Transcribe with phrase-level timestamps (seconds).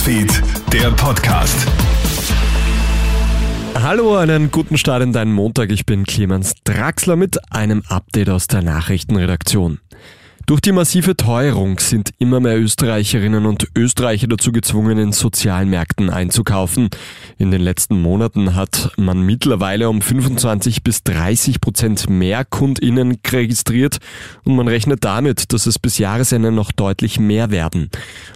[0.00, 1.66] Newsfeed, der Podcast.
[3.74, 5.70] Hallo, einen guten Start in deinen Montag.
[5.70, 9.78] Ich bin Clemens Draxler mit einem Update aus der Nachrichtenredaktion.
[10.46, 16.10] Durch die massive Teuerung sind immer mehr Österreicherinnen und Österreicher dazu gezwungen, in sozialen Märkten
[16.10, 16.88] einzukaufen.
[17.38, 23.98] In den letzten Monaten hat man mittlerweile um 25 bis 30 Prozent mehr KundInnen registriert
[24.42, 27.88] und man rechnet damit, dass es bis Jahresende noch deutlich mehr werden.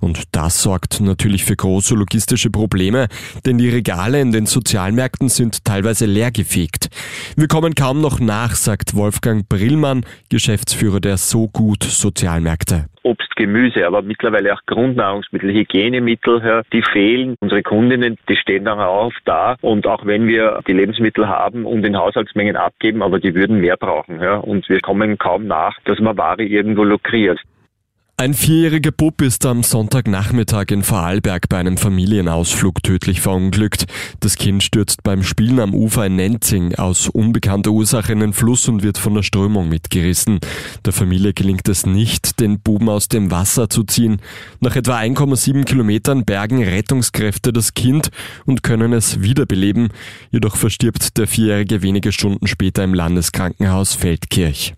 [0.00, 3.08] Und das sorgt natürlich für große logistische Probleme,
[3.46, 6.90] denn die Regale in den Sozialmärkten sind teilweise leergefegt.
[7.36, 12.86] Wir kommen kaum noch nach, sagt Wolfgang Brillmann, Geschäftsführer der So Gut Sozialmärkte.
[13.02, 17.34] Obst, Gemüse, aber mittlerweile auch Grundnahrungsmittel, Hygienemittel, die fehlen.
[17.40, 21.96] Unsere Kundinnen, die stehen darauf da und auch wenn wir die Lebensmittel haben und in
[21.96, 24.20] Haushaltsmengen abgeben, aber die würden mehr brauchen.
[24.20, 27.40] Und wir kommen kaum nach, dass man Ware irgendwo lukriert.
[28.22, 33.86] Ein vierjähriger Bub ist am Sonntagnachmittag in Vorarlberg bei einem Familienausflug tödlich verunglückt.
[34.20, 38.68] Das Kind stürzt beim Spielen am Ufer in Nenzing aus unbekannter Ursache in den Fluss
[38.68, 40.38] und wird von der Strömung mitgerissen.
[40.84, 44.20] Der Familie gelingt es nicht, den Buben aus dem Wasser zu ziehen.
[44.60, 48.10] Nach etwa 1,7 Kilometern bergen Rettungskräfte das Kind
[48.46, 49.88] und können es wiederbeleben.
[50.30, 54.76] Jedoch verstirbt der Vierjährige wenige Stunden später im Landeskrankenhaus Feldkirch.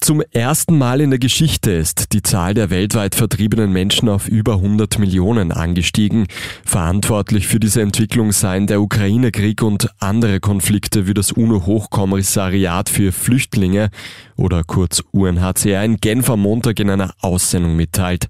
[0.00, 4.54] Zum ersten Mal in der Geschichte ist die Zahl der weltweit vertriebenen Menschen auf über
[4.54, 6.26] 100 Millionen angestiegen.
[6.64, 13.90] Verantwortlich für diese Entwicklung seien der Ukraine-Krieg und andere Konflikte wie das UNO-Hochkommissariat für Flüchtlinge
[14.36, 18.28] oder kurz UNHCR in Genf am Montag in einer Aussendung mitteilt.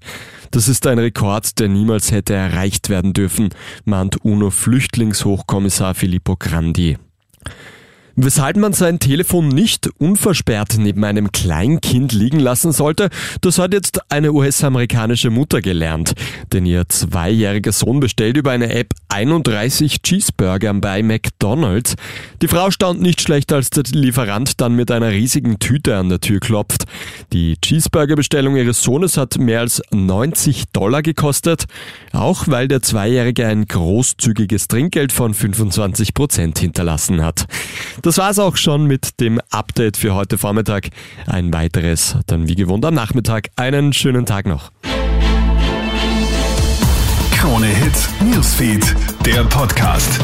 [0.51, 3.49] Das ist ein Rekord, der niemals hätte erreicht werden dürfen,
[3.83, 6.97] mahnt UNO-Flüchtlingshochkommissar Filippo Grandi.
[8.19, 14.11] Weshalb man sein Telefon nicht unversperrt neben einem Kleinkind liegen lassen sollte, das hat jetzt
[14.11, 16.13] eine US-amerikanische Mutter gelernt.
[16.51, 21.95] Denn ihr zweijähriger Sohn bestellt über eine App 31 Cheeseburger bei McDonald's.
[22.41, 26.19] Die Frau staunt nicht schlecht, als der Lieferant dann mit einer riesigen Tüte an der
[26.19, 26.85] Tür klopft.
[27.33, 31.65] Die Cheeseburger-Bestellung ihres Sohnes hat mehr als 90 Dollar gekostet,
[32.13, 37.45] auch weil der Zweijährige ein großzügiges Trinkgeld von 25 Prozent hinterlassen hat.
[38.07, 40.91] Das war's auch schon mit dem Update für heute Vormittag.
[41.25, 43.49] Ein weiteres dann wie gewohnt am Nachmittag.
[43.57, 44.71] Einen schönen Tag noch.
[47.35, 50.21] Krone Hits, Newsfeed, der Podcast.